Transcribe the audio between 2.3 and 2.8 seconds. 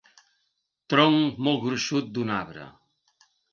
arbre.